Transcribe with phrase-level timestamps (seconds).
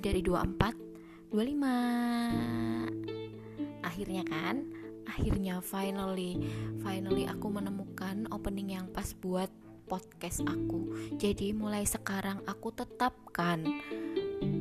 [0.00, 4.64] lebih dari 24 25 akhirnya kan
[5.04, 6.40] akhirnya finally
[6.80, 9.52] finally aku menemukan opening yang pas buat
[9.90, 10.94] podcast aku.
[11.20, 13.60] Jadi mulai sekarang aku tetapkan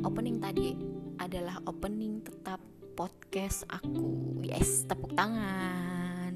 [0.03, 0.75] opening tadi
[1.23, 2.59] adalah opening tetap
[2.99, 4.43] podcast aku.
[4.43, 6.35] Yes tepuk tangan.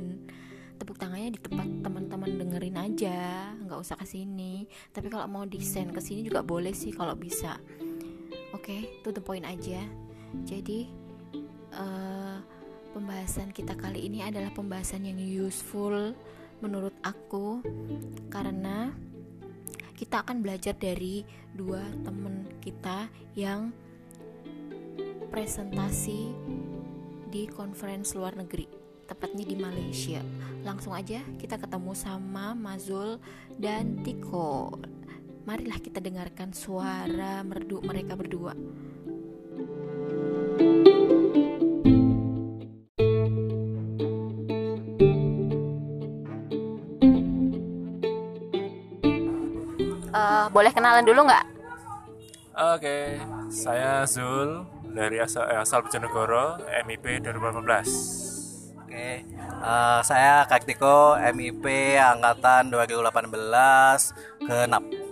[0.79, 4.63] Tepuk tangannya di tempat teman-teman dengerin aja nggak usah ke sini.
[4.95, 7.59] Tapi kalau mau desain ke sini juga boleh sih kalau bisa
[8.53, 9.81] oke okay, to the point aja.
[10.45, 10.89] Jadi
[11.73, 12.37] uh,
[12.93, 16.13] pembahasan kita kali ini adalah pembahasan yang useful
[16.61, 17.59] menurut aku
[18.31, 18.93] karena
[19.97, 23.73] kita akan belajar dari dua temen kita yang
[25.33, 26.29] presentasi
[27.33, 28.69] di conference luar negeri
[29.09, 30.21] tepatnya di Malaysia.
[30.61, 33.17] Langsung aja kita ketemu sama Mazul
[33.57, 34.77] dan Tiko
[35.43, 38.55] marilah kita dengarkan suara merdu mereka berdua
[50.13, 51.45] uh, boleh kenalan dulu nggak?
[52.53, 53.17] Oke,
[53.49, 54.61] saya Zul
[54.93, 59.25] dari asal, eh, asal Bojonegoro MIP 2018 Oke,
[59.57, 65.02] uh, saya Kaktiko MIP angkatan 2018 genap.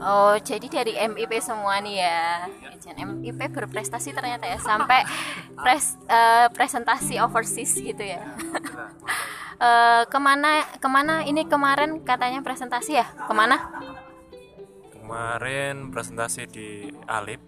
[0.00, 2.48] Oh, jadi dari MIP semua nih ya.
[2.96, 5.04] MIP berprestasi ternyata ya sampai
[5.54, 8.24] pres, uh, presentasi overseas gitu ya.
[9.60, 13.06] uh, ke mana ke mana ini kemarin katanya presentasi ya?
[13.06, 13.60] Ke mana?
[14.96, 16.68] Kemarin presentasi di
[17.04, 17.42] Alip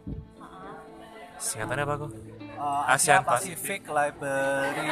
[1.42, 2.12] singkatannya apa kok
[2.54, 4.86] uh, Asian Pacific, Pacific Library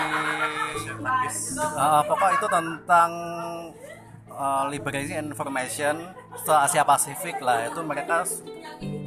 [1.79, 3.11] uh, pokok itu tentang
[4.33, 5.95] uh, Library Information
[6.39, 7.69] se Asia Pasifik lah.
[7.69, 8.25] Itu mereka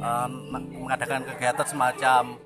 [0.00, 2.38] uh, mengadakan kegiatan semacam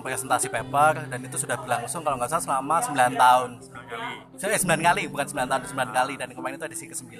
[0.00, 3.50] presentasi paper dan itu sudah berlangsung kalau nggak salah selama 9 tahun.
[3.60, 4.16] 9 kali.
[4.40, 6.16] 9 kali bukan 9 tahun 9 kali.
[6.16, 7.12] Dan kemarin itu edisi ke-9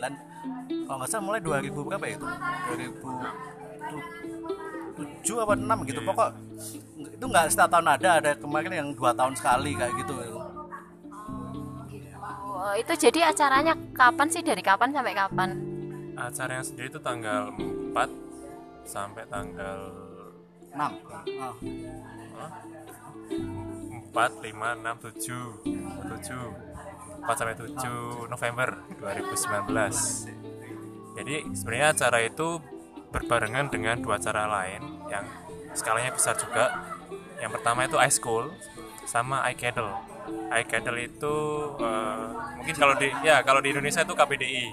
[0.88, 2.24] kalau nggak salah mulai 2000 berapa ya itu?
[2.24, 3.84] 2000
[4.94, 6.00] 7 apa 6 gitu.
[6.04, 6.28] Pokok
[7.14, 10.14] itu nggak setiap tahun ada ada kemarin yang dua tahun sekali kayak gitu
[12.64, 14.40] oh, itu jadi acaranya kapan sih?
[14.40, 15.50] Dari kapan sampai kapan?
[16.16, 19.78] Acaranya sendiri itu tanggal 4 sampai tanggal
[20.72, 21.54] 6 oh.
[24.12, 28.68] 4, 5, 6, 7 7 4 sampai 7 November
[29.00, 30.44] 2019
[31.14, 32.58] jadi sebenarnya acara itu
[33.14, 35.22] berbarengan dengan dua acara lain yang
[35.78, 36.74] skalanya besar juga.
[37.38, 38.50] Yang pertama itu ice school
[39.06, 39.94] sama iCadle
[40.48, 41.34] iCadle itu
[41.76, 44.72] uh, mungkin kalau di ya kalau di Indonesia itu KPDI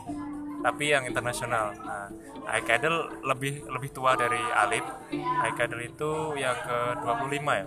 [0.63, 1.75] tapi yang internasional.
[1.75, 2.07] Nah
[2.56, 5.12] iCadle lebih lebih tua dari Alip.
[5.52, 7.66] iCadle itu yang ke 25 ya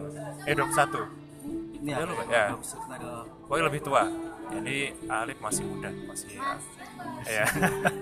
[0.49, 2.45] eh 21 ya, lupa ya
[3.45, 4.09] pokoknya lebih tua.
[4.49, 6.41] Jadi Alip masih muda masih
[7.29, 7.47] ya, ya.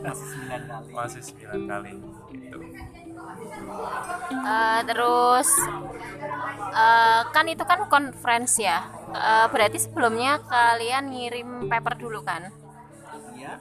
[0.07, 0.87] masih 9 kali.
[0.95, 1.93] Masih 9 kali
[2.39, 2.59] gitu
[4.33, 5.49] uh, terus
[6.73, 8.83] uh, kan itu kan conference ya.
[9.13, 12.49] Uh, berarti sebelumnya kalian ngirim paper dulu kan?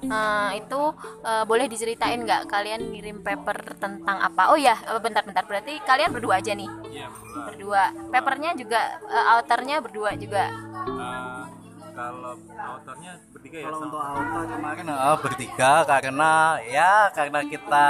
[0.02, 0.82] Uh, itu
[1.26, 4.54] uh, boleh diceritain nggak kalian ngirim paper tentang apa?
[4.54, 6.70] Oh ya bentar-bentar berarti kalian berdua aja nih?
[6.94, 7.12] Ya,
[7.52, 7.92] berdua.
[8.14, 10.48] Papernya juga uh, authornya berdua juga?
[10.88, 11.44] Uh,
[11.92, 16.32] kalau autornya bertiga ya kalau untuk autor kemarin uh, bertiga karena
[16.64, 17.88] ya karena kita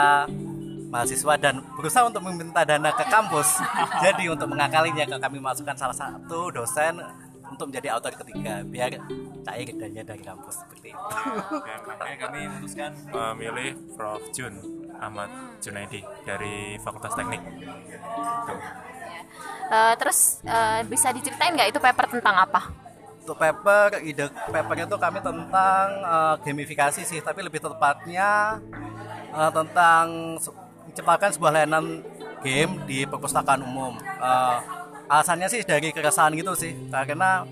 [0.92, 3.64] mahasiswa dan berusaha untuk meminta dana ke kampus.
[4.04, 7.00] Jadi untuk mengakalinya kami masukkan salah satu dosen
[7.52, 8.96] untuk menjadi autor ketiga biar
[9.44, 11.06] cair dananya dari kampus seperti itu.
[11.52, 14.54] Ya, makanya kami memutuskan memilih Prof Jun
[15.00, 15.30] Ahmad
[15.60, 17.44] Junaidi dari Fakultas Teknik.
[19.72, 22.72] Uh, terus uh, bisa diceritain nggak itu paper tentang apa?
[23.22, 28.60] Untuk paper, ide papernya itu kami tentang uh, gamifikasi sih, tapi lebih tepatnya
[29.32, 30.36] uh, tentang
[30.88, 32.02] menciptakan sebuah layanan
[32.42, 33.98] game di perpustakaan umum.
[34.18, 34.58] Uh,
[35.12, 37.44] alasannya sih dari keresahan gitu sih, karena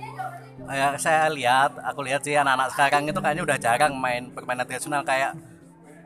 [0.69, 5.03] ya, saya lihat, aku lihat sih anak-anak sekarang itu kayaknya udah jarang main permainan tradisional
[5.03, 5.35] kayak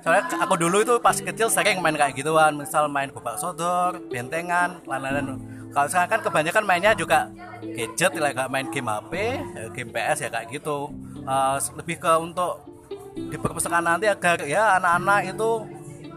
[0.03, 4.83] soalnya aku dulu itu pas kecil sering main kayak gituan misal main gobak sodor bentengan
[4.83, 5.39] lain-lain
[5.71, 7.31] kalau sekarang kan kebanyakan mainnya juga
[7.63, 9.11] gadget lah main game HP
[9.55, 10.91] ya, game PS ya kayak gitu
[11.23, 12.67] uh, lebih ke untuk
[13.15, 15.49] di perpustakaan nanti agar ya anak-anak itu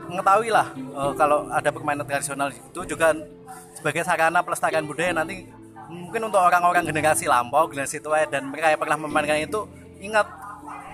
[0.07, 3.15] mengetahui lah uh, kalau ada permainan tradisional itu juga
[3.75, 5.47] sebagai sarana pelestarian budaya nanti
[5.87, 9.67] mungkin untuk orang-orang generasi lampau generasi tua dan mereka yang pernah memainkan itu
[10.03, 10.27] ingat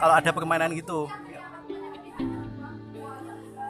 [0.01, 1.09] kalau ada permainan gitu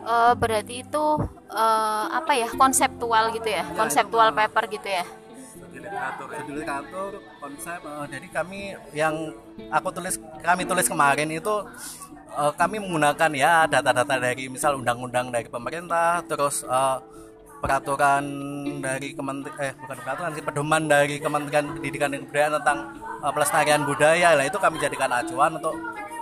[0.06, 1.04] uh, berarti itu
[1.50, 5.04] uh, apa ya konseptual gitu ya, konseptual paper gitu ya.
[5.52, 6.40] Studi literatur ya.
[6.42, 8.60] Studi literatur konsep eh, jadi kami
[8.92, 9.14] yang
[9.72, 11.54] aku tulis kami tulis kemarin itu
[12.32, 16.98] eh, kami menggunakan ya data-data dari misal undang-undang dari pemerintah terus eh,
[17.62, 18.24] peraturan
[18.82, 22.78] dari kementerian eh bukan peraturan sih pedoman dari Kementerian Pendidikan dan Kebudayaan tentang
[23.22, 24.28] eh, pelestarian budaya.
[24.34, 25.74] Lah itu kami jadikan acuan untuk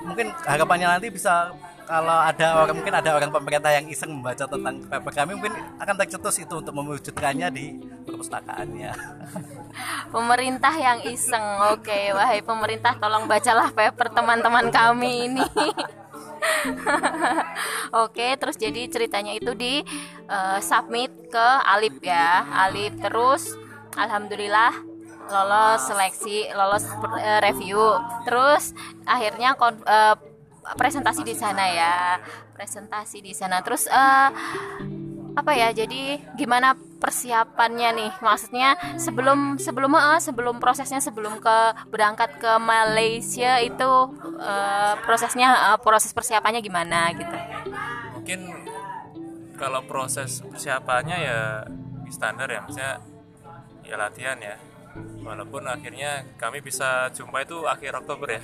[0.05, 1.49] mungkin harapannya nanti bisa
[1.91, 5.95] kalau ada orang mungkin ada orang pemerintah yang iseng membaca tentang paper kami mungkin akan
[5.99, 8.91] tercetus itu untuk mewujudkannya di perpustakaannya.
[10.15, 11.43] Pemerintah yang iseng,
[11.75, 15.43] oke, wahai pemerintah tolong bacalah paper teman-teman kami ini.
[18.05, 19.85] Oke, terus jadi ceritanya itu di
[20.25, 23.53] eh, submit ke Alip ya, Alip terus,
[23.93, 24.73] alhamdulillah
[25.31, 26.85] lolos seleksi, lolos
[27.21, 27.81] eh, review,
[28.25, 28.73] terus
[29.05, 29.55] akhirnya
[29.85, 30.17] eh,
[30.77, 31.95] presentasi di sana ya,
[32.55, 34.29] presentasi di sana, terus eh,
[35.35, 38.13] apa ya jadi gimana persiapannya nih?
[38.21, 41.57] Maksudnya sebelum sebelum eh, sebelum prosesnya sebelum ke
[41.89, 43.91] berangkat ke Malaysia itu
[44.37, 47.37] eh, prosesnya eh, proses persiapannya gimana gitu?
[48.21, 48.41] Mungkin
[49.57, 51.41] kalau proses persiapannya ya
[52.11, 52.95] standar ya, maksudnya
[53.87, 54.57] ya latihan ya.
[55.23, 58.43] Walaupun akhirnya kami bisa jumpa itu akhir Oktober ya.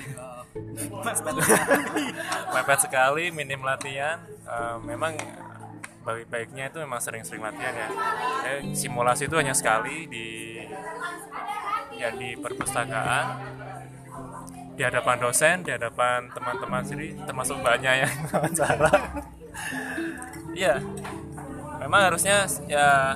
[2.55, 4.23] mepet sekali minim latihan.
[4.47, 5.19] Eh, memang
[6.07, 7.89] baik-baiknya itu memang sering-sering latihan ya.
[8.47, 10.27] Eh, simulasi itu hanya sekali di
[11.99, 13.27] ya di perpustakaan.
[14.77, 18.93] Di hadapan dosen di hadapan teman-teman sendiri termasuk mbaknya yang wawancara.
[20.53, 20.77] Iya
[21.87, 23.15] memang harusnya ya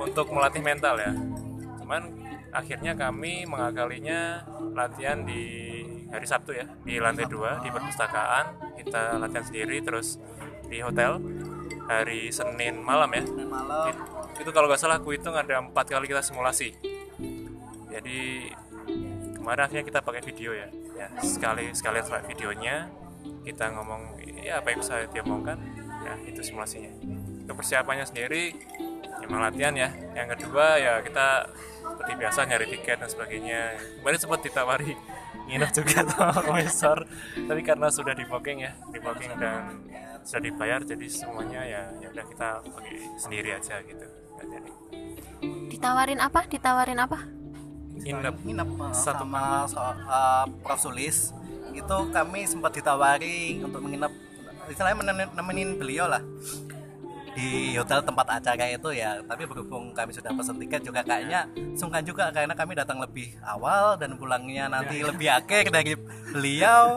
[0.00, 1.12] untuk melatih mental ya.
[1.82, 2.02] Cuman
[2.56, 4.42] akhirnya kami mengakalinya
[4.72, 5.42] latihan di
[6.08, 8.76] hari Sabtu ya di lantai dua di perpustakaan.
[8.80, 10.16] Kita latihan sendiri terus
[10.66, 11.20] di hotel
[11.86, 13.22] hari Senin malam ya.
[13.24, 13.92] Malam.
[13.92, 14.04] It-
[14.36, 16.76] itu kalau nggak salah aku hitung ada empat kali kita simulasi.
[17.88, 18.52] Jadi
[19.32, 20.68] kemarin akhirnya kita pakai video ya.
[20.96, 22.88] Ya sekali sekali setelah videonya
[23.44, 25.56] kita ngomong ya apa yang bisa diomongkan
[26.04, 26.92] ya itu simulasinya.
[27.46, 28.52] Untuk persiapannya sendiri
[29.24, 29.88] memang latihan ya.
[30.12, 31.48] Yang kedua ya kita
[31.92, 33.60] seperti biasa nyari tiket dan sebagainya.
[34.02, 34.92] Kemarin sempat ditawari
[35.46, 37.06] nginep juga sama profesor
[37.36, 39.78] tapi karena sudah di booking ya di booking dan
[40.26, 44.06] sudah dibayar jadi semuanya ya ya udah kita pakai sendiri aja gitu.
[44.42, 44.70] Jadi.
[45.70, 46.40] Ditawarin apa?
[46.50, 47.18] Ditawarin apa?
[47.96, 48.36] Nginep.
[48.42, 50.78] Nginep uh, Satu sama so, uh, Prof.
[50.82, 51.32] Sulis.
[51.72, 54.12] Itu kami sempat ditawari untuk menginap
[54.66, 56.22] istilahnya nemenin beliau lah
[57.36, 59.20] di hotel tempat acara itu ya.
[59.20, 61.44] Tapi berhubung kami sudah pesan tiket juga kayaknya
[61.76, 65.92] sungkan juga karena kami datang lebih awal dan pulangnya nanti lebih akhir dari
[66.32, 66.96] beliau.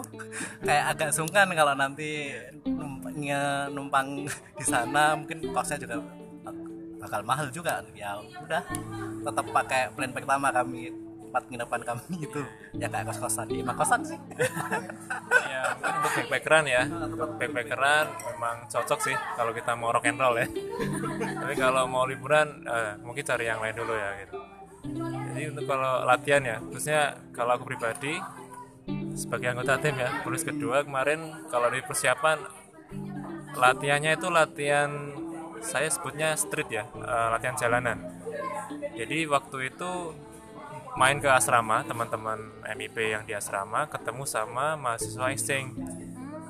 [0.63, 2.31] Kayak agak sungkan kalau nanti
[2.63, 5.19] numpangnya numpang di sana.
[5.19, 5.99] Mungkin kosnya juga
[7.03, 7.83] bakal mahal juga.
[7.91, 8.63] Ya udah
[9.27, 12.41] tetap pakai plan pertama kami tempat penginapan kami itu
[12.73, 14.17] ya kayak kos kosan di emang kosan sih.
[15.45, 16.83] Ya untuk backpackeran ya.
[16.89, 18.05] Untuk backpackeran.
[18.33, 20.49] memang cocok sih kalau kita mau rock and roll ya.
[21.37, 24.35] Tapi kalau mau liburan eh, mungkin cari yang lain dulu ya gitu.
[25.29, 28.17] Jadi untuk kalau latihan ya khususnya kalau aku pribadi
[29.13, 32.41] sebagai anggota tim ya tulis kedua kemarin kalau di persiapan
[33.53, 34.89] latihannya itu latihan
[35.61, 38.01] saya sebutnya street ya eh, latihan jalanan.
[38.97, 39.91] Jadi waktu itu
[40.97, 42.39] main ke asrama teman-teman
[42.77, 45.77] MIP yang di asrama ketemu sama mahasiswa exchange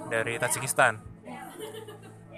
[0.07, 1.01] dari Tajikistan.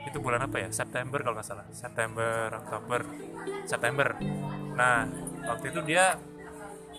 [0.08, 0.70] Itu bulan apa ya?
[0.74, 1.66] September kalau nggak salah.
[1.70, 3.00] September Oktober.
[3.70, 4.08] September.
[4.74, 5.06] Nah
[5.46, 6.18] waktu itu dia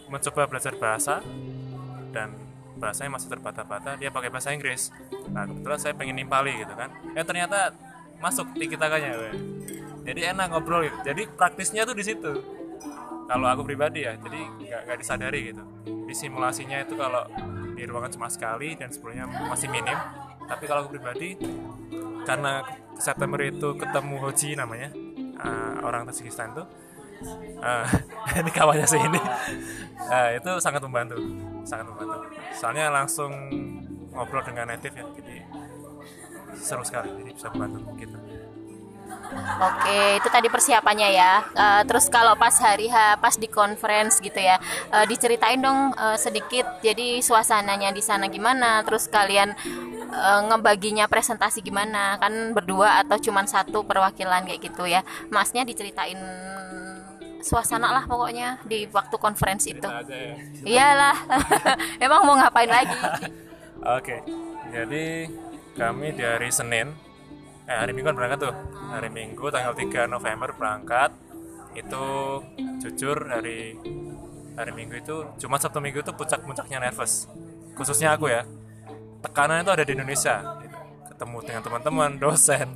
[0.07, 1.25] mencoba belajar bahasa
[2.13, 2.37] dan
[2.79, 3.99] bahasanya masih terbata-bata.
[3.99, 4.95] Dia pakai bahasa Inggris.
[5.35, 6.95] Nah kebetulan saya pengen nimpali gitu kan.
[7.19, 7.75] Eh ternyata
[8.23, 9.19] masuk tiki takanya
[10.03, 10.99] jadi enak ngobrol gitu.
[11.03, 12.62] Jadi praktisnya tuh di situ
[13.33, 14.41] kalau aku pribadi ya jadi
[14.85, 15.65] nggak disadari gitu.
[16.05, 17.25] Di simulasinya itu kalau
[17.73, 19.97] di ruangan cuma sekali dan sebelumnya masih minim.
[20.45, 21.41] Tapi kalau aku pribadi
[22.29, 22.61] karena
[23.01, 24.93] September itu ketemu Hoji namanya
[25.41, 26.69] uh, orang Tajikistan tuh
[27.65, 27.89] uh,
[28.45, 29.21] ini kawannya sih ini.
[29.97, 31.17] Uh, itu sangat membantu
[31.65, 32.29] sangat membantu.
[32.53, 33.33] Soalnya langsung
[34.13, 35.37] ngobrol dengan native ya jadi
[36.61, 38.21] seru sekali jadi bisa membantu kita
[39.63, 41.33] Oke, itu tadi persiapannya ya.
[41.55, 44.61] Eh, terus kalau pas hari H, pas di conference gitu ya,
[44.93, 46.67] eh, diceritain dong eh, sedikit.
[46.85, 48.85] Jadi suasananya di sana gimana?
[48.85, 49.55] Terus kalian
[50.13, 52.21] eh, ngebaginya presentasi gimana?
[52.21, 55.01] Kan berdua atau cuman satu perwakilan kayak gitu ya?
[55.33, 56.19] Masnya diceritain
[57.43, 59.89] suasana lah pokoknya di waktu conference itu.
[59.89, 61.17] Aja ya Iyalah,
[62.07, 62.99] emang mau ngapain lagi?
[63.83, 64.23] Oke,
[64.71, 65.27] jadi
[65.75, 66.95] kami di hari Senin
[67.67, 68.55] eh hari minggu kan berangkat tuh.
[68.93, 71.11] Hari minggu tanggal 3 November berangkat.
[71.73, 72.05] Itu
[72.83, 73.79] jujur hari
[74.53, 77.31] hari minggu itu cuma sabtu minggu itu puncak-puncaknya nervous.
[77.79, 78.45] Khususnya aku ya.
[79.23, 80.79] Tekanan itu ada di Indonesia gitu.
[81.15, 82.69] ketemu dengan teman-teman dosen.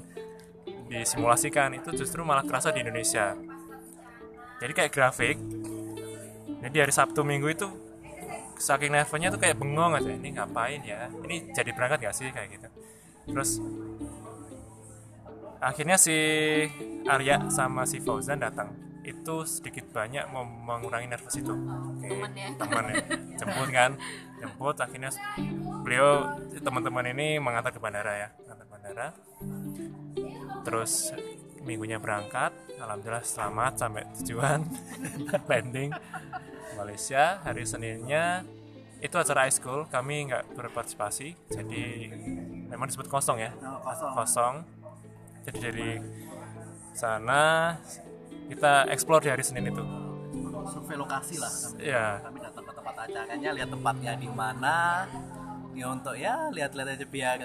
[0.87, 3.35] Disimulasikan itu justru malah kerasa di Indonesia.
[4.63, 5.37] Jadi kayak grafik.
[6.63, 7.67] Jadi hari Sabtu Minggu itu
[8.57, 10.11] saking nervnya tuh kayak bengong aja.
[10.11, 11.11] Ini ngapain ya?
[11.11, 12.31] Ini jadi berangkat gak sih?
[12.33, 12.69] Kayak gitu.
[13.35, 13.51] Terus
[15.61, 16.17] akhirnya si
[17.07, 18.73] Arya sama si Fauzan datang.
[19.07, 21.55] Itu sedikit banyak mau mengurangi nervous itu.
[21.55, 22.49] Oke, Temen ya.
[22.59, 22.95] teman ya
[23.39, 23.91] jemput kan?
[24.43, 25.11] Jemput akhirnya
[25.87, 28.29] beliau teman-teman ini mengantar ke bandara ya.
[28.51, 29.07] Antar bandara.
[30.67, 31.15] Terus
[31.63, 32.51] minggunya berangkat.
[32.83, 34.67] Alhamdulillah selamat sampai tujuan.
[35.51, 35.95] Landing
[36.75, 38.43] Malaysia hari Seninnya.
[38.99, 39.87] Itu acara high school.
[39.87, 41.55] Kami nggak berpartisipasi.
[41.55, 42.11] Jadi
[42.67, 43.55] memang disebut kosong ya.
[43.63, 44.13] Oh, kosong.
[44.19, 44.55] kosong
[45.47, 45.91] jadi dari
[46.91, 47.75] sana
[48.51, 49.85] kita explore di hari Senin itu.
[50.67, 51.79] Survei lokasi lah kami.
[51.87, 55.07] ya kami datang ke tempat acaranya lihat tempatnya di mana.
[55.77, 57.39] Ya untuk ya lihat-lihat aja biar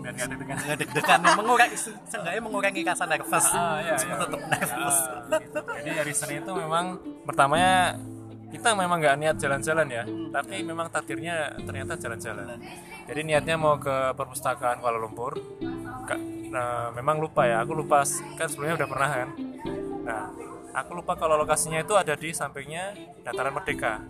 [0.00, 0.56] biar nggak deg-degan.
[0.58, 1.20] nggak deg-degan.
[1.38, 1.76] Mengurangi
[2.10, 3.46] seenggaknya mengurangi rasa nervous.
[3.54, 4.22] Ah, iya, Cuma iya.
[4.26, 4.96] tetap nervous.
[4.98, 5.60] Ah, gitu.
[5.78, 6.84] jadi hari Senin itu memang
[7.22, 8.00] pertamanya
[8.50, 10.02] kita memang nggak niat jalan-jalan ya.
[10.34, 12.58] Tapi memang takdirnya ternyata jalan-jalan.
[13.06, 15.38] Jadi niatnya mau ke perpustakaan Kuala Lumpur
[16.50, 17.62] nah, memang lupa ya.
[17.62, 18.02] Aku lupa
[18.36, 19.28] kan sebelumnya udah pernah kan?
[20.04, 20.22] Nah
[20.74, 22.94] aku lupa kalau lokasinya itu ada di sampingnya
[23.26, 24.02] dataran Merdeka.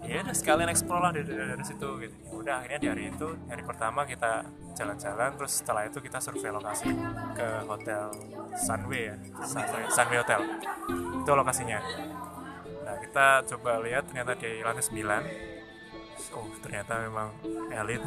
[0.00, 2.16] Ya udah sekalian explore lah dari, dari, dari situ gitu.
[2.24, 6.50] Ya udah akhirnya di hari itu hari pertama kita jalan-jalan terus setelah itu kita survei
[6.50, 6.88] lokasi
[7.36, 8.08] ke hotel
[8.56, 9.16] Sunway ya.
[9.44, 10.40] Sunway, Sunway Hotel.
[11.20, 11.78] Itu lokasinya.
[12.88, 15.60] Nah kita coba lihat ternyata di lantai 9
[16.36, 17.28] oh ternyata memang
[17.70, 18.02] elit.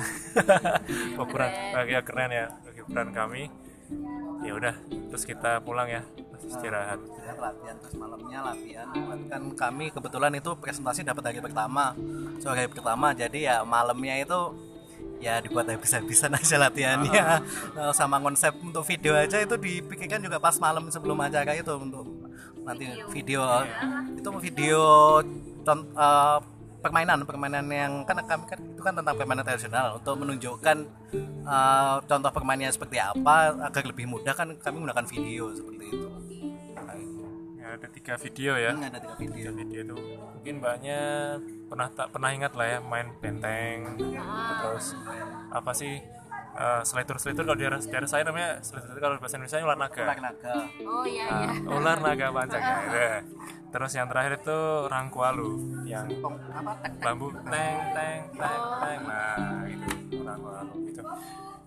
[1.22, 1.50] Ukuran
[1.88, 2.46] ya keren ya
[2.84, 3.44] ukuran kami.
[4.44, 4.76] Ya udah
[5.12, 6.04] terus kita pulang ya
[6.36, 7.00] terus istirahat.
[7.00, 8.88] Lihat latihan terus malamnya latihan.
[9.32, 11.96] Kan kami kebetulan itu presentasi dapat hari pertama
[12.44, 13.16] sore hari pertama.
[13.16, 14.40] Jadi ya malamnya itu
[15.24, 17.24] ya dibuat habis-habisan aja latihannya.
[17.80, 22.04] Nah, sama konsep untuk video aja itu dipikirkan juga pas malam sebelum acara itu untuk
[22.68, 23.44] nanti video.
[24.20, 24.84] itu video
[25.68, 26.40] eh,
[26.84, 30.04] permainan permainan yang kan kami kan itu kan tentang permainan tradisional.
[30.04, 30.78] Untuk menunjukkan
[31.48, 36.08] eh, contoh permainannya seperti apa agar lebih mudah kan kami menggunakan video seperti itu.
[36.76, 37.24] Nah, itu.
[37.56, 38.70] ya, ada tiga video ya.
[38.76, 39.36] Ini ada tiga video.
[39.40, 39.98] Tiga video itu
[40.44, 41.40] mungkin banyak
[41.72, 43.96] pernah tak pernah ingat lah ya main benteng
[44.60, 44.92] terus
[45.48, 46.04] apa sih
[46.54, 50.04] uh, selitur selitur kalau di daerah, daerah saya namanya selitur kalau bahasa Indonesia ular naga
[50.04, 50.54] ular naga
[50.86, 51.70] oh iya Nah, iya.
[51.70, 53.14] ular naga panjang ya.
[53.74, 55.52] Terus yang terakhir itu rangkualu
[55.90, 56.06] yang
[57.02, 59.00] bambu teng teng teng teng.
[59.10, 59.90] Nah itu
[60.22, 61.02] rangkualu itu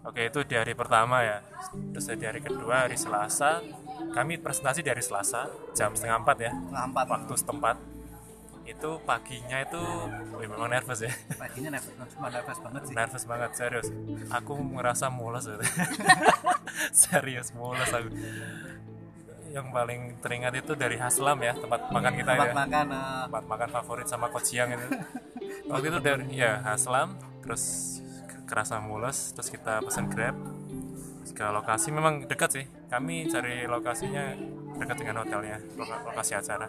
[0.07, 1.43] oke itu di hari pertama ya.
[1.91, 3.59] Terus di hari kedua hari Selasa.
[4.15, 6.53] Kami presentasi di hari Selasa jam setengah empat ya.
[6.55, 7.77] Ngampat waktu setempat
[8.67, 9.81] itu paginya itu
[10.35, 11.13] wih, memang nervous ya.
[11.43, 12.95] Paginya nervous cuma nervous banget sih.
[12.95, 13.89] Nervous banget serius.
[14.29, 15.63] Aku merasa mules gitu.
[17.07, 18.11] serius mules aku.
[19.55, 22.55] Yang paling teringat itu dari Haslam ya tempat makan kita tempat ya.
[22.55, 24.87] makan eh, tempat makan favorit sama Coach Yang itu.
[25.71, 27.63] Waktu itu dari ya Haslam terus
[28.27, 30.37] ke- kerasa mules terus kita pesan Grab.
[31.23, 32.65] Terus ke lokasi memang dekat sih.
[32.91, 34.35] Kami cari lokasinya
[34.77, 36.69] dekat dengan hotelnya loka- lokasi acara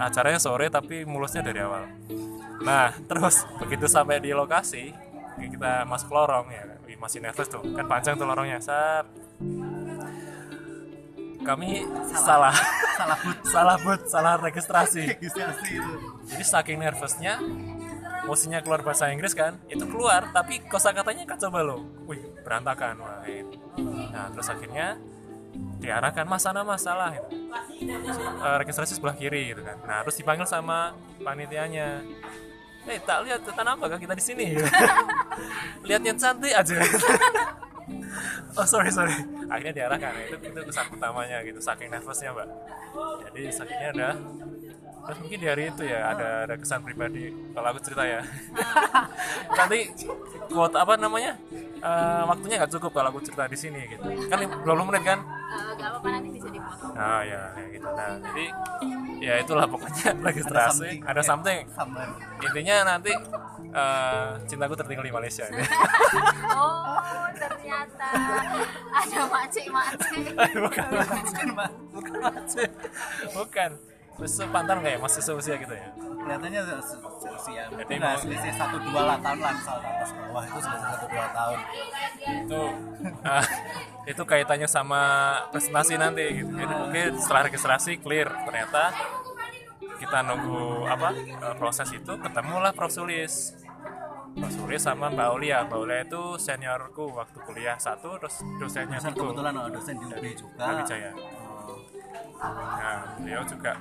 [0.00, 1.84] acaranya sore tapi mulusnya dari awal.
[2.64, 4.96] Nah terus begitu sampai di lokasi
[5.36, 6.64] kita masuk lorong ya.
[7.00, 7.64] Masih nervous tuh.
[7.72, 8.60] Kan panjang tuh lorongnya.
[11.40, 12.52] Kami salah.
[12.96, 13.18] salah.
[13.24, 15.16] But salah but salah registrasi.
[15.16, 15.94] Registrasi itu.
[16.28, 17.40] Jadi saking nervousnya
[18.30, 23.58] mestinya keluar bahasa Inggris kan itu keluar tapi kosakatanya kacau balau wih berantakan wah itu.
[24.12, 25.00] nah terus akhirnya
[25.80, 27.28] diarahkan mas sana masalah gitu.
[28.40, 29.80] Eh, registrasi sebelah kiri gitu kan.
[29.84, 30.92] Nah terus dipanggil sama
[31.24, 32.04] panitianya.
[32.88, 34.46] Eh tak lihat tanah apa kita di sini?
[35.88, 36.76] Lihat yang cantik aja.
[38.58, 39.14] Oh sorry sorry.
[39.46, 40.10] Akhirnya diarahkan.
[40.26, 42.50] Itu itu kesan pertamanya gitu saking nervousnya mbak.
[43.30, 44.14] Jadi sakitnya udah.
[45.00, 47.30] Terus mungkin di hari itu ya ada ada kesan pribadi.
[47.30, 48.20] Kalau aku cerita ya.
[49.58, 49.78] Nanti
[50.50, 51.38] quote apa namanya
[51.80, 54.04] Eh, waktunya nggak cukup kalau aku cerita di sini gitu.
[54.28, 56.92] Kan 20 menit kan Eh, gak apa-apa nanti bisa dipotong.
[56.94, 57.88] Nah ya kayak gitu.
[57.90, 58.46] Nah jadi
[59.18, 60.78] ya itulah pokoknya registrasi.
[60.78, 60.98] Something.
[61.10, 61.58] ada something.
[61.74, 62.00] Sama
[62.38, 63.12] intinya nanti
[63.74, 65.58] eh, cintaku tertinggal di Malaysia gitu.
[66.54, 67.02] oh
[67.34, 68.08] ternyata.
[68.94, 70.88] Ada macik macik bukan.
[71.98, 72.50] Bukan bukan
[73.34, 73.70] bukan.
[74.20, 76.60] Terus sepantaran kayak masih seusia gitu ya kelihatannya
[77.80, 81.26] Jadi nah, selisih satu dua lah tahun lah misal atas bawah itu selisih satu dua
[81.32, 81.58] tahun.
[82.44, 82.62] Itu
[83.24, 83.44] ah,
[84.04, 85.02] itu kaitannya sama
[85.50, 86.52] presentasi nanti gitu.
[86.52, 88.28] Jadi mungkin setelah registrasi clear.
[88.44, 88.82] Ternyata
[90.00, 92.92] kita nunggu apa eh, proses itu ketemulah Prof.
[92.92, 93.56] Sulis.
[94.36, 94.52] Prof.
[94.52, 95.58] Sulis sama Mbak Aulia.
[95.66, 100.24] Mbak Aulia itu seniorku waktu kuliah satu terus dosennya dosen kebetulan oh, dosen di UB
[100.36, 100.62] juga.
[100.68, 101.39] Oh,
[102.40, 103.76] nah beliau juga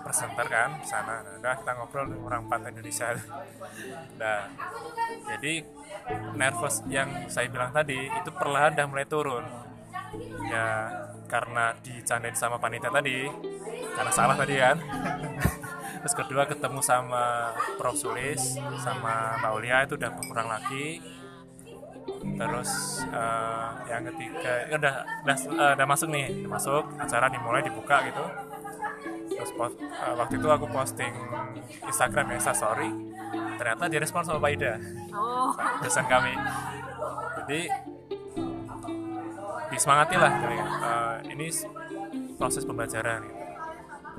[0.00, 1.20] presenter kan sana.
[1.22, 3.12] Nah, kita ngobrol nih, orang pantai Indonesia.
[4.16, 4.40] Nah
[5.28, 5.52] jadi
[6.34, 9.44] nervous yang saya bilang tadi itu perlahan udah mulai turun.
[10.50, 10.90] Ya
[11.30, 13.28] karena dicandain sama panitia tadi
[13.94, 14.76] karena salah tadi kan.
[16.00, 20.96] Terus kedua ketemu sama Prof Sulis sama Mbak Ulia itu udah berkurang lagi
[22.20, 22.70] terus
[23.08, 27.96] eh, yang ketiga ya udah udah, eh, udah masuk nih udah masuk acara dimulai dibuka
[28.08, 28.24] gitu.
[29.30, 31.12] Terus post, eh, waktu itu aku posting
[31.84, 32.90] Instagram ya Instastory.
[33.60, 34.74] Ternyata direspon sama Pak Ida.
[35.12, 35.52] Oh.
[35.84, 36.32] dosen kami.
[37.40, 37.60] Jadi
[39.70, 40.66] disemangati lah kali ya.
[40.66, 41.46] Eh, ini
[42.36, 43.44] proses pembelajaran gitu.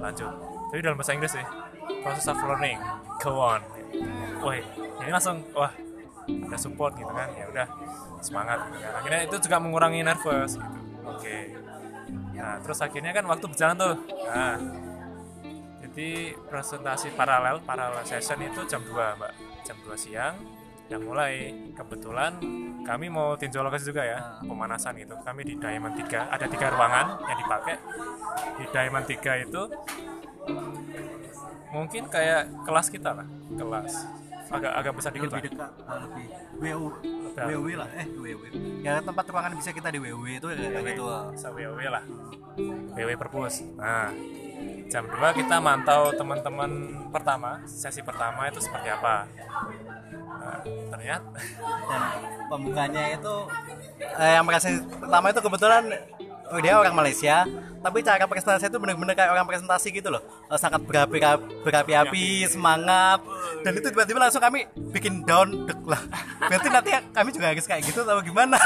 [0.01, 0.33] lanjut.
[0.71, 1.45] Tapi dalam bahasa Inggris sih
[2.01, 2.79] proses of learning.
[3.21, 3.61] Go on.
[4.41, 4.57] Wah
[5.01, 5.69] ini langsung wah
[6.27, 7.67] ada support gitu kan ya udah
[8.21, 8.93] semangat gitu kan.
[9.01, 10.79] Akhirnya itu juga mengurangi nervous gitu.
[11.07, 11.37] Oke.
[12.37, 13.95] Nah terus akhirnya kan waktu berjalan tuh.
[14.29, 14.55] Nah
[15.81, 19.33] jadi presentasi paralel paralel session itu jam 2 mbak.
[19.67, 20.35] Jam 2 siang
[20.89, 21.51] yang mulai.
[21.73, 22.37] Kebetulan
[22.81, 25.17] kami mau tinjau lokasi juga ya pemanasan gitu.
[25.21, 27.75] Kami di Diamond 3 ada tiga ruangan yang dipakai.
[28.57, 29.61] Di Diamond 3 itu
[31.71, 34.03] mungkin kayak kelas kita lah kelas
[34.51, 35.71] agak agak besar dikit lebih dekat.
[35.87, 36.25] Lebih
[36.59, 36.87] WU.
[37.31, 38.43] WW lah eh WW
[38.83, 41.03] ya tempat ruangan bisa kita di WW itu ya kayak gitu.
[41.31, 42.03] Bisa WW lah.
[42.93, 43.63] WW perpus.
[43.79, 44.11] Nah
[44.91, 46.71] jam 2 kita mantau teman-teman
[47.09, 47.63] pertama.
[47.63, 49.25] Sesi pertama itu seperti apa?
[50.41, 52.01] Nah, ternyata dan
[52.49, 53.35] pembukanya itu
[54.01, 55.83] eh, yang merasa pertama itu kebetulan
[56.59, 57.47] dia orang Malaysia.
[57.81, 60.21] Tapi cara presentasi itu benar-benar kayak orang presentasi gitu loh.
[60.51, 62.45] Eh, sangat berapi-api berapi-api.
[62.45, 63.23] semangat.
[63.65, 66.01] Dan itu tiba-tiba langsung kami bikin down dek lah.
[66.45, 68.57] Berarti nanti kami juga harus kayak gitu atau gimana?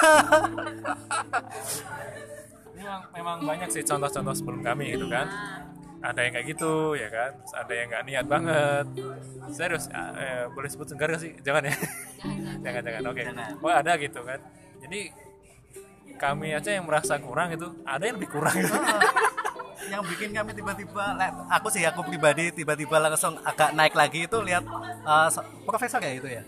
[2.76, 5.26] Memang, memang banyak sih contoh-contoh sebelum kami gitu kan.
[6.06, 7.34] Ada yang kayak gitu ya kan?
[7.34, 8.86] Terus ada yang nggak niat banget.
[9.50, 11.32] Serius ah, eh, boleh sebut enggak nggak sih?
[11.42, 11.74] Jangan ya?
[12.62, 13.02] Jangan jangan.
[13.10, 13.24] Oke.
[13.26, 13.52] Jangan.
[13.64, 14.40] oh ada gitu kan.
[14.86, 15.00] Jadi
[16.16, 18.56] kami aja yang merasa kurang itu ada yang lebih kurang.
[19.86, 19.92] Gitu.
[19.94, 21.14] yang bikin kami tiba-tiba
[21.46, 24.66] aku sih aku pribadi tiba-tiba langsung agak naik lagi itu lihat
[25.30, 26.42] so- profesor ya itu ya?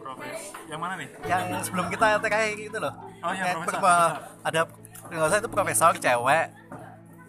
[0.00, 1.08] Profes yang mana nih?
[1.28, 2.92] Yang sebelum kita TKI gitu loh.
[3.20, 3.82] Oh, iya, profesor,
[4.40, 4.60] ada
[5.12, 6.44] nggak usah itu profesor cewek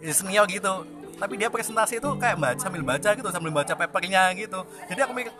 [0.00, 0.72] ya, senior gitu.
[1.14, 4.64] Tapi dia presentasi itu kayak baca sambil baca gitu sambil baca papernya gitu.
[4.88, 5.32] Jadi aku mikir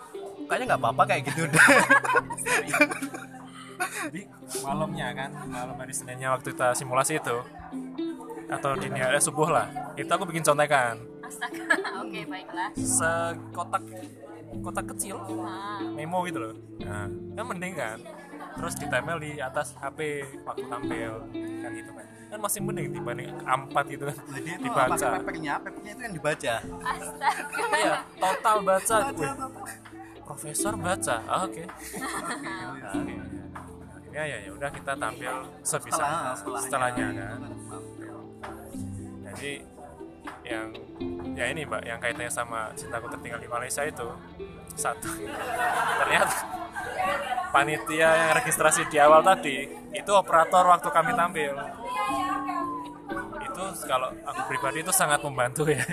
[0.53, 1.49] kayaknya nggak apa-apa kayak gitu.
[1.49, 1.65] deh
[4.61, 7.37] malamnya kan malam hari Seninnya waktu kita simulasi itu
[8.47, 9.67] atau dini hari subuh lah.
[9.95, 11.01] Itu aku bikin contekan.
[11.21, 11.65] Astaga.
[12.05, 12.69] Oke, baiklah.
[12.77, 13.83] sekotak
[14.63, 15.83] kotak kecil Ah.
[15.83, 16.55] memo gitu loh.
[16.81, 17.99] Nah kan mending kan.
[18.55, 19.99] Terus ditempel di atas HP
[20.45, 21.13] waktu tampil.
[21.59, 22.07] Kan gitu kan.
[22.31, 24.17] Kan masih mending dibanding ampat gitu kan.
[24.31, 25.07] Jadi itu dibaca.
[25.19, 26.55] papernya papernya itu yang dibaca.
[26.63, 27.65] Astaga.
[27.75, 28.97] iya total baca.
[29.11, 29.33] Wih,
[30.23, 31.17] profesor baca.
[31.27, 31.65] Ah, oke.
[31.65, 33.15] Nah, oke.
[34.15, 34.51] Ya ya ya.
[34.55, 36.63] Udah kita tampil sebisa Setelah- setelahnya.
[36.63, 37.41] setelahnya kan?
[39.35, 39.53] Jadi
[40.45, 40.69] yang
[41.35, 44.07] ya ini mbak yang kaitannya sama cintaku tertinggal di Malaysia itu
[44.79, 45.11] satu.
[46.01, 46.37] Ternyata
[47.51, 51.53] panitia yang registrasi di awal tadi itu operator waktu kami tampil.
[53.43, 55.83] Itu kalau aku pribadi itu sangat membantu ya.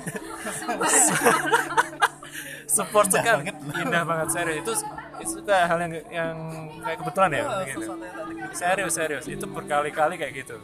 [2.75, 4.27] Support sekali indah banget.
[4.31, 4.73] Serius itu
[5.21, 6.35] itu kayak hal yang yang
[6.81, 7.85] kayak kebetulan ya gitu.
[7.85, 8.55] Yang tadi gitu.
[8.57, 9.25] serius serius.
[9.29, 10.57] Itu berkali-kali kayak gitu.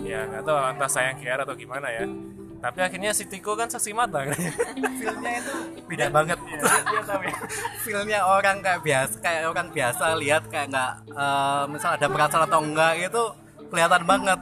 [0.00, 2.06] Ya nggak tahu entah sayang kiara atau gimana ya.
[2.60, 4.36] Tapi akhirnya si Tiko kan saksi mata kan?
[5.00, 5.52] Feelnya itu
[5.88, 6.38] beda banget.
[6.44, 6.60] Iya,
[7.08, 7.36] ya.
[7.80, 12.60] feelnya orang kayak biasa kayak orang biasa lihat kayak nggak eh, misal ada perasaan atau
[12.60, 13.22] enggak itu
[13.72, 14.40] kelihatan banget.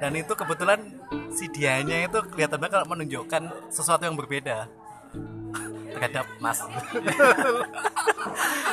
[0.00, 0.80] Dan itu kebetulan
[1.28, 4.79] si dianya itu kelihatan banget kalau menunjukkan sesuatu yang berbeda
[6.00, 6.64] terhadap mas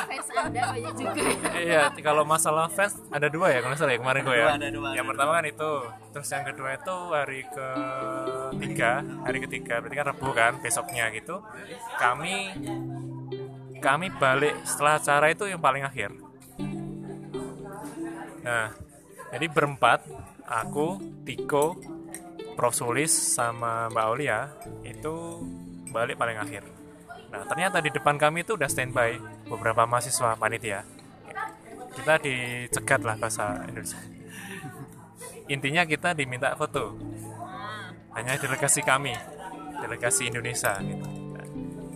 [0.07, 1.51] Fans Anda banyak juga ya.
[1.59, 4.47] Iya, kalau masalah fans ada dua ya kalau salah ya kemarin gue ya.
[4.47, 5.71] Dua, ada dua, yang ada pertama kan itu,
[6.15, 8.91] terus yang kedua itu hari ketiga,
[9.27, 11.43] hari ketiga berarti kan Rabu kan besoknya gitu.
[11.99, 12.35] Kami
[13.83, 16.15] kami balik setelah acara itu yang paling akhir.
[18.47, 18.71] Nah,
[19.35, 20.07] jadi berempat,
[20.47, 21.75] aku, Tiko,
[22.55, 24.47] Prof Sulis sama Mbak Aulia
[24.87, 25.43] itu
[25.91, 26.76] balik paling akhir
[27.27, 30.87] nah ternyata di depan kami itu udah standby beberapa mahasiswa panitia.
[31.97, 33.99] Kita dicegat lah bahasa Indonesia.
[35.49, 36.95] Intinya kita diminta foto.
[38.13, 39.13] Hanya delegasi kami
[39.77, 41.07] delegasi Indonesia gitu.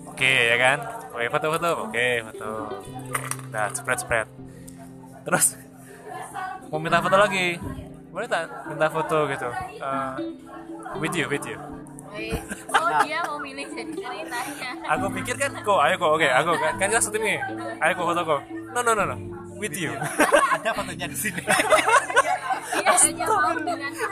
[0.09, 0.77] Oke ya kan?
[1.15, 1.71] Oke foto-foto.
[1.89, 2.49] Oke foto.
[3.49, 4.27] Nah spread spread
[5.21, 5.57] terus
[6.69, 7.57] mau minta foto lagi?
[8.11, 9.49] Boleh tak minta foto gitu?
[9.79, 10.13] Eh,
[10.99, 11.27] with you
[12.71, 14.69] oh dia mau milih jadi ceritanya.
[14.97, 17.39] Aku pikir kan kok ayo kok oke aku kan kan kita satu nih
[17.79, 18.41] ayo kok foto kok.
[18.75, 19.17] No no no no.
[19.55, 19.93] With you.
[20.57, 21.41] Ada fotonya di sini.
[22.71, 24.09] Dia hanya mau dengan ya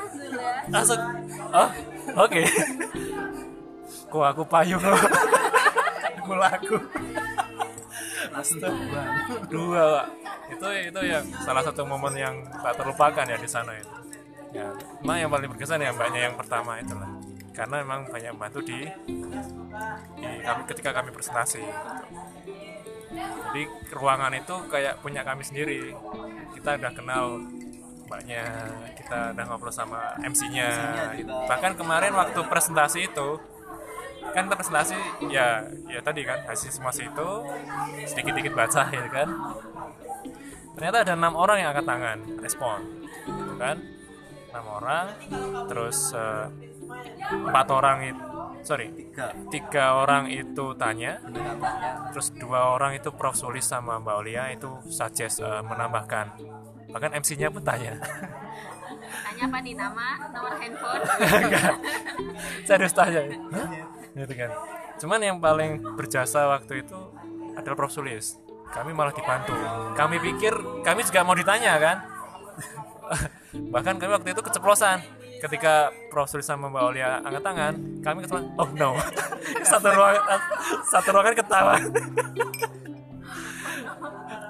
[0.69, 1.01] langsung
[1.51, 1.69] oh
[2.23, 2.41] oke.
[4.09, 5.01] Kok aku payung loh
[6.19, 6.77] aku laku.
[8.29, 9.01] Astaga.
[9.49, 10.05] dua Pak.
[10.49, 13.95] itu itu yang salah satu momen yang tak terlupakan ya di sana itu.
[14.49, 14.69] Ya
[15.01, 17.09] emang yang paling berkesan ya mbaknya yang pertama itulah
[17.60, 18.88] karena memang banyak membantu di,
[20.15, 21.60] di kami ketika kami presentasi.
[23.19, 25.91] Jadi ruangan itu kayak punya kami sendiri.
[26.56, 27.43] Kita udah kenal
[28.08, 28.48] mbaknya
[28.95, 30.69] kita udah ngobrol sama MC-nya
[31.45, 33.38] bahkan kemarin waktu presentasi itu
[34.34, 34.98] kan kita presentasi
[35.30, 37.30] ya ya tadi kan hasil semua itu
[38.08, 39.30] sedikit-sedikit baca ya kan.
[40.80, 42.80] Ternyata ada enam orang yang angkat tangan respon
[43.28, 43.78] gitu kan.
[44.50, 45.06] Enam orang
[45.67, 46.68] terus eh,
[47.30, 48.23] empat orang itu
[48.65, 49.32] sorry tiga.
[49.49, 51.21] tiga orang itu tanya
[52.12, 53.38] terus dua orang itu Prof.
[53.39, 56.36] Sulis sama Mbak Olia itu suggest eh, menambahkan.
[56.89, 57.95] Bahkan MC-nya pun tanya.
[58.99, 61.02] Tanya apa nih nama nomor handphone?
[62.67, 63.21] Saya harus tanya.
[63.54, 63.69] Hah?
[64.17, 64.52] gitu kan.
[64.99, 66.99] Cuman yang paling berjasa waktu itu
[67.56, 67.93] adalah Prof.
[67.93, 68.36] Sulis.
[68.69, 69.56] Kami malah dibantu.
[69.97, 70.54] Kami pikir
[70.86, 71.97] kami juga mau ditanya kan.
[73.73, 76.28] Bahkan kami waktu itu keceplosan ketika Prof.
[76.30, 77.73] Sulis sama Mbak Olia angkat tangan
[78.04, 78.89] kami ketawa oh no.
[79.69, 80.39] Satu ruangan
[80.86, 81.75] satu ruangan ketawa.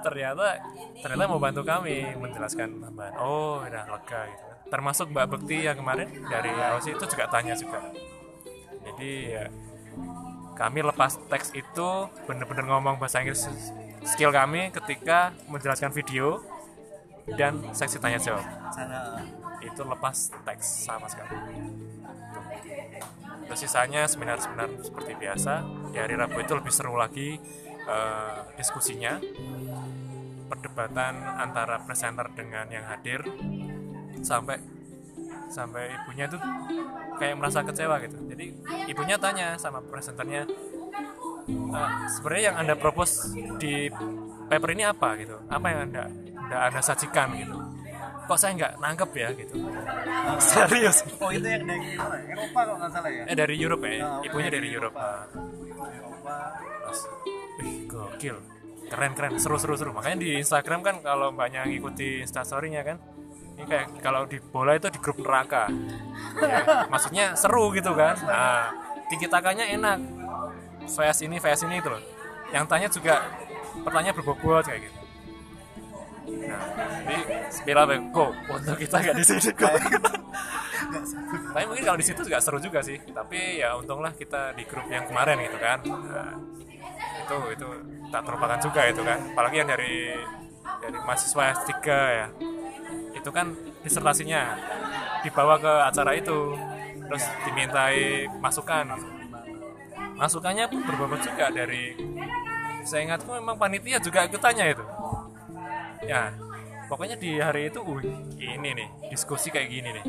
[0.04, 0.46] Ternyata
[1.00, 3.12] ternyata mau bantu kami menjelaskan tambahan.
[3.16, 7.82] Oh udah lega gitu termasuk Mbak Bekti yang kemarin dari AOC itu juga tanya juga.
[8.86, 9.44] Jadi ya
[10.54, 11.88] kami lepas teks itu
[12.28, 13.48] bener-bener ngomong bahasa Inggris
[14.04, 16.44] skill kami ketika menjelaskan video
[17.36, 18.44] dan seksi tanya jawab
[19.60, 21.36] itu lepas teks sama sekali.
[23.50, 25.66] Terus sisanya seminar-seminar seperti biasa.
[25.90, 27.36] Di hari Rabu itu lebih seru lagi
[27.86, 29.18] eh, diskusinya.
[30.50, 33.26] Perdebatan antara presenter dengan yang hadir.
[34.22, 34.62] Sampai
[35.50, 36.38] sampai ibunya itu
[37.18, 38.22] kayak merasa kecewa gitu.
[38.30, 38.46] Jadi
[38.86, 40.46] ibunya tanya sama presenternya
[41.50, 43.90] "Eh, sebenarnya yang anda propose di
[44.46, 45.18] paper ini apa?
[45.18, 45.34] Gitu.
[45.50, 46.06] Apa yang anda
[46.38, 47.34] anda, anda sajikan?
[47.34, 47.69] Gitu
[48.30, 49.54] kok saya nggak nangkep ya gitu.
[50.38, 51.02] Serius.
[51.18, 51.98] Oh itu yang dari?
[52.30, 53.22] Eropa kok nggak salah ya?
[53.26, 53.98] Eh dari Europe ya.
[54.06, 54.94] Ah, ibunya dari Europe.
[54.94, 55.26] Ah,
[55.90, 56.36] Eropa.
[56.62, 57.00] Terus,
[57.66, 58.36] ih gokil.
[58.86, 59.32] Keren keren.
[59.42, 59.90] Seru seru seru.
[59.90, 63.02] Makanya di Instagram kan kalau banyak ngikuti instastorynya kan
[63.58, 65.66] ini kayak kalau di bola itu di grup neraka.
[66.38, 68.14] Ya, maksudnya seru gitu kan.
[68.22, 68.70] Nah
[69.10, 69.98] tinggi takanya enak.
[70.86, 72.02] VS ini VS ini itu loh.
[72.54, 73.14] Yang tanya juga
[73.82, 74.99] pertanyaan berbobot kayak gitu
[76.46, 76.62] nah
[77.02, 77.16] jadi
[77.50, 79.74] Spila go untuk kita nggak di kok
[81.50, 82.98] tapi mungkin kalau di situ juga seru juga sih.
[82.98, 85.78] Tapi ya untunglah kita di grup yang kemarin gitu kan.
[85.86, 86.34] Nah,
[87.26, 87.66] itu itu
[88.10, 89.18] tak terlupakan juga itu kan.
[89.34, 90.14] Apalagi yang dari
[90.80, 92.26] dari mahasiswa S3 ya.
[93.14, 94.58] Itu kan disertasinya.
[95.26, 96.54] Dibawa ke acara itu.
[97.10, 98.94] Terus dimintai masukan.
[100.14, 101.96] Masukannya pun berbobot juga dari
[102.84, 104.84] saya ingatku memang panitia juga ikutannya itu
[106.10, 106.34] ya
[106.90, 108.02] pokoknya di hari itu wih
[108.42, 110.04] ini nih diskusi kayak gini nih.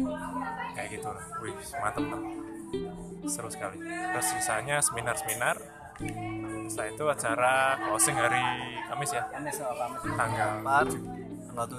[0.73, 1.25] Kayak gitu lah.
[1.45, 2.21] Wih mantep lah
[3.29, 3.77] seru sekali.
[3.81, 5.55] Terus sisanya seminar-seminar.
[6.65, 8.45] Setelah itu acara closing hari
[8.89, 9.23] Kamis ya.
[9.29, 10.01] Kamis oh, Kamis.
[10.17, 11.77] Tanggal 4 tanggal 7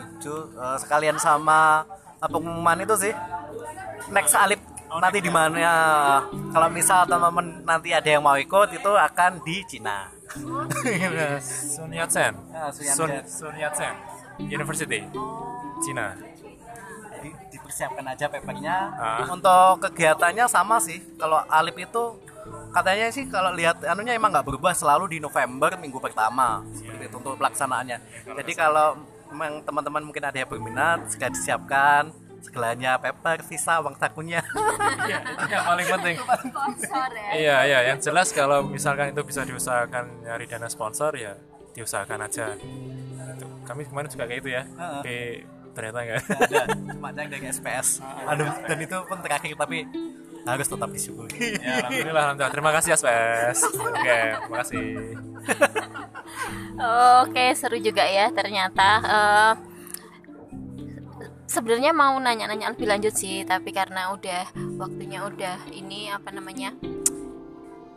[0.62, 1.82] eh, sekalian sama
[2.20, 3.12] eh, pengumuman itu sih.
[4.12, 4.60] Next alip.
[4.92, 6.20] Nanti di mana
[6.52, 10.12] kalau misal teman-teman nanti ada yang mau ikut itu akan di Cina.
[11.72, 12.36] Sun Yat-sen.
[12.52, 14.11] Ah, Sun Sun, Yat-sen.
[14.38, 15.04] University.
[15.80, 16.14] Cina.
[17.12, 19.26] Jadi dipersiapkan aja papernya Ah.
[19.26, 20.98] untuk kegiatannya sama sih.
[21.16, 22.02] Kalau alip itu
[22.70, 26.62] katanya sih kalau lihat anunya emang nggak berubah selalu di November minggu pertama.
[26.72, 27.98] Seperti itu untuk pelaksanaannya.
[28.26, 28.98] Jadi kalau
[29.30, 32.10] memang teman-teman mungkin ada yang berminat segera disiapkan.
[32.42, 34.42] Segalanya paper visa uang sakunya.
[35.06, 36.16] Iya, itu yang paling penting.
[36.18, 37.30] Sponsor ya.
[37.32, 41.38] Iya, iya, yang jelas kalau misalkan itu bisa diusahakan nyari dana sponsor ya
[41.72, 42.58] diusahakan aja.
[43.72, 45.00] Kami kemarin juga kayak itu ya, Heeh.
[45.00, 45.16] tapi
[45.72, 46.20] ternyata enggak.
[46.28, 49.88] ada cuma ada yang dari SPS aduh dan itu pun terakhir tapi
[50.44, 54.86] harus tetap disyukuri ya alhamdulillah alhamdulillah terima kasih Aspes oke terima kasih
[57.22, 58.88] Oke, seru juga ya ternyata.
[59.02, 59.52] Eh,
[61.52, 64.48] Sebenarnya mau nanya-nanya lebih lanjut sih, tapi karena udah
[64.80, 66.72] waktunya udah ini apa namanya?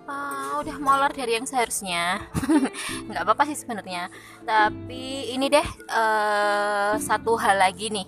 [0.05, 2.21] Ah, udah molor dari yang seharusnya.
[3.09, 4.13] nggak apa-apa sih sebenarnya.
[4.45, 8.07] Tapi ini deh eh, satu hal lagi nih.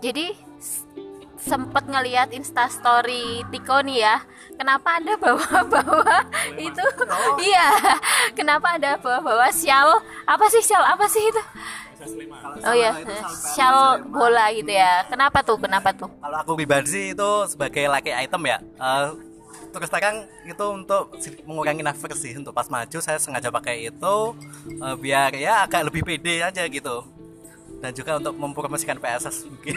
[0.00, 0.32] Jadi
[1.36, 4.16] sempet ngeliat instastory Tiko nih ya.
[4.56, 6.24] Kenapa anda bawa-bawa
[6.56, 6.84] itu?
[7.44, 7.68] iya.
[8.32, 11.42] Kenapa anda bawa-bawa sial apa sih sial apa sih itu?
[12.64, 12.96] Oh ya
[13.52, 15.04] sial bola gitu ya.
[15.04, 15.60] Kenapa tuh?
[15.60, 16.08] Kenapa tuh?
[16.16, 18.58] Kalau aku pribadi sih itu sebagai lucky item ya.
[18.80, 19.08] Eh,
[19.76, 21.12] terus terang itu untuk
[21.44, 22.32] mengurangi nafas sih.
[22.32, 24.16] Untuk pas maju saya sengaja pakai itu
[24.72, 27.04] eh, biar ya agak lebih pede aja gitu.
[27.84, 29.76] Dan juga untuk mempromosikan PSS mungkin.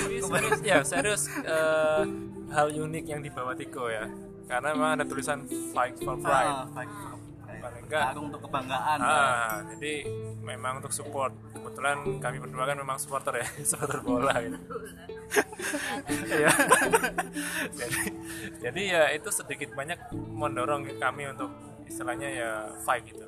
[0.00, 2.02] Serius ya serius eh,
[2.50, 4.08] hal unik yang dibawa Tiko ya.
[4.48, 6.90] Karena memang ada tulisan fight for pride Ah, baik.
[7.60, 9.92] Paling enggak Karung untuk kebanggaan ah jadi
[10.40, 11.32] memang untuk support.
[11.52, 14.58] Kebetulan kami berdua kan memang supporter ya supporter bola gitu.
[16.26, 16.50] Ya
[17.76, 18.02] jadi
[18.58, 21.54] jadi ya itu sedikit banyak mendorong kami untuk
[21.86, 22.50] istilahnya ya
[22.82, 23.22] fight gitu.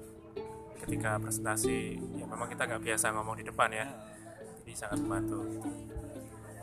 [0.83, 3.87] Ketika presentasi ya memang kita nggak biasa ngomong di depan ya.
[4.63, 5.39] Jadi sangat membantu.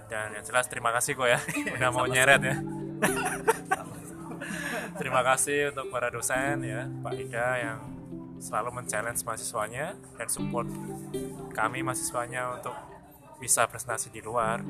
[0.10, 1.40] Dan yang jelas terima kasih kok ya
[1.78, 2.58] udah mau nyeret ya
[5.00, 7.80] terima kasih untuk para dosen ya Pak Ida yang
[8.40, 10.68] selalu men-challenge mahasiswanya dan support
[11.56, 12.76] kami mahasiswanya untuk
[13.40, 14.62] bisa presentasi di luar.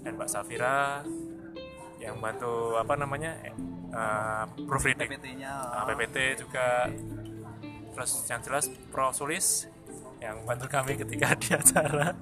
[0.00, 1.04] Dan Mbak Safira
[2.00, 3.36] yang bantu apa namanya
[3.92, 5.08] eh, proofreading.
[5.08, 6.88] PPT-nya Nah, PPT juga.
[7.96, 9.68] Terus yang jelas Pro Sulis
[10.20, 12.16] yang bantu kami ketika di acara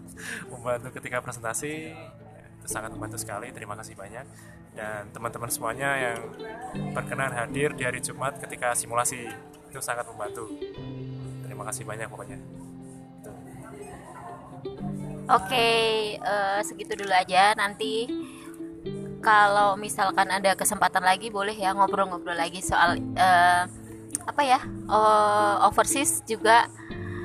[0.51, 1.95] membantu ketika presentasi.
[1.95, 3.51] Ya, itu sangat membantu sekali.
[3.55, 4.27] Terima kasih banyak
[4.75, 6.19] dan teman-teman semuanya yang
[6.91, 9.31] berkenan hadir di hari Jumat ketika simulasi.
[9.71, 10.51] Itu sangat membantu.
[11.47, 12.39] Terima kasih banyak pokoknya.
[15.31, 15.71] Oke
[16.19, 17.55] eh, segitu dulu aja.
[17.55, 18.11] Nanti
[19.23, 23.63] kalau misalkan ada kesempatan lagi boleh ya ngobrol-ngobrol lagi soal eh,
[24.27, 24.61] apa ya
[24.91, 26.67] oh, overseas juga.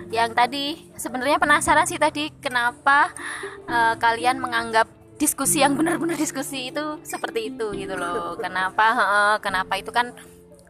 [0.10, 0.66] Yang tadi
[0.98, 3.10] sebenarnya penasaran sih tadi kenapa
[3.66, 8.40] eh, kalian menganggap diskusi yang benar-benar diskusi itu seperti itu gitu loh.
[8.40, 8.88] Kenapa?
[9.44, 10.16] Kenapa itu kan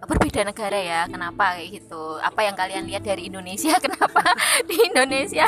[0.04, 1.02] berbeda negara ya?
[1.06, 2.18] Kenapa kayak gitu?
[2.18, 3.78] Apa yang kalian lihat dari Indonesia?
[3.86, 4.34] Kenapa
[4.66, 5.46] di Indonesia?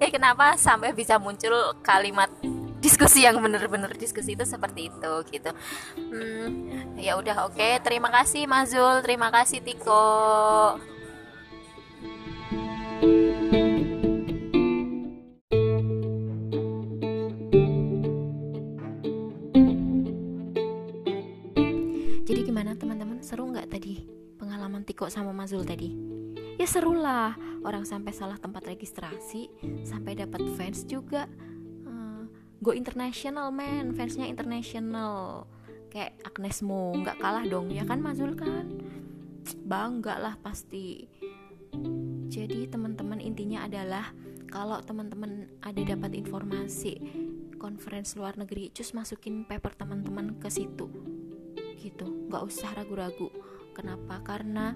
[0.00, 1.52] Eh kenapa sampai bisa muncul
[1.84, 2.32] kalimat
[2.80, 5.52] diskusi yang bener-bener diskusi itu seperti itu gitu?
[6.00, 7.84] Hmm, ya udah oke.
[7.84, 10.00] Terima kasih Mazul terima kasih Tiko
[24.90, 25.94] pengalaman Tiko sama Mazul tadi.
[26.58, 29.48] Ya seru lah orang sampai salah tempat registrasi
[29.86, 31.30] sampai dapat fans juga.
[31.86, 32.22] Eh,
[32.60, 35.46] go international man fansnya international.
[35.90, 37.70] Kayak Agnes Mo nggak kalah dong.
[37.70, 38.66] Ya kan Mazul kan?
[39.62, 41.06] Bangga lah pasti.
[42.30, 44.10] Jadi teman-teman intinya adalah
[44.50, 46.98] kalau teman-teman ada dapat informasi
[47.62, 50.90] conference luar negeri cus masukin paper teman-teman ke situ.
[51.78, 52.06] Gitu.
[52.26, 53.30] Nggak usah ragu-ragu
[53.72, 54.20] kenapa?
[54.22, 54.74] Karena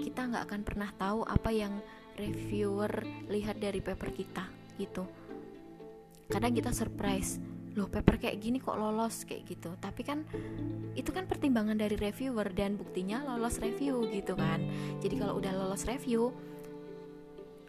[0.00, 1.76] kita nggak akan pernah tahu apa yang
[2.16, 2.90] reviewer
[3.28, 4.44] lihat dari paper kita
[4.80, 5.04] gitu.
[6.30, 7.40] Kadang kita surprise
[7.78, 9.22] loh paper kayak gini kok lolos?
[9.22, 9.70] kayak gitu.
[9.78, 10.26] Tapi kan
[10.98, 14.62] itu kan pertimbangan dari reviewer dan buktinya lolos review gitu kan.
[14.98, 16.34] Jadi kalau udah lolos review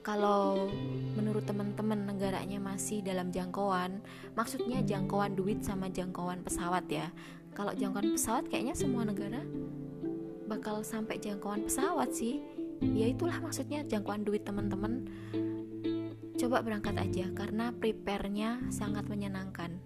[0.02, 0.66] kalau
[1.14, 4.02] menurut teman-teman negaranya masih dalam jangkauan
[4.34, 7.08] maksudnya jangkauan duit sama jangkauan pesawat ya.
[7.54, 9.44] Kalau jangkauan pesawat kayaknya semua negara
[10.52, 12.44] bakal sampai jangkauan pesawat sih.
[12.84, 15.08] Ya itulah maksudnya jangkauan duit teman-teman.
[16.36, 19.80] Coba berangkat aja karena prepare-nya sangat menyenangkan.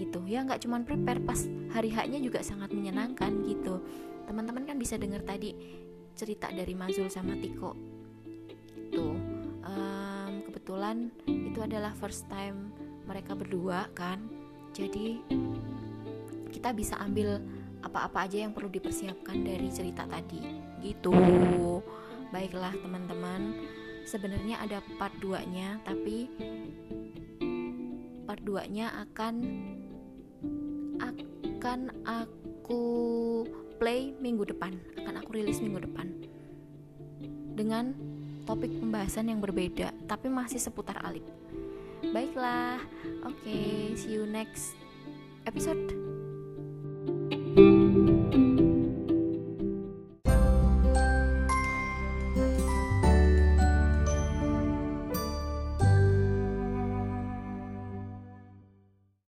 [0.00, 0.20] Gitu.
[0.24, 1.44] Ya nggak cuman prepare pas
[1.76, 3.84] hari haknya juga sangat menyenangkan gitu.
[4.24, 5.52] Teman-teman kan bisa dengar tadi
[6.16, 7.76] cerita dari Mazul sama Tiko.
[8.88, 9.16] Tuh
[9.66, 12.72] em, kebetulan itu adalah first time
[13.04, 14.24] mereka berdua kan.
[14.72, 15.20] Jadi
[16.54, 20.40] kita bisa ambil apa-apa aja yang perlu dipersiapkan dari cerita tadi.
[20.80, 21.12] Gitu.
[22.30, 23.56] Baiklah teman-teman.
[24.08, 26.26] Sebenarnya ada part 2 nya tapi
[28.24, 29.34] part 2 nya akan
[31.00, 32.82] akan aku
[33.76, 34.76] play minggu depan.
[34.96, 36.08] Akan aku rilis minggu depan.
[37.54, 37.92] Dengan
[38.48, 41.22] topik pembahasan yang berbeda tapi masih seputar alip
[42.10, 42.80] baiklah.
[43.22, 44.74] Oke see you next
[45.44, 46.09] episode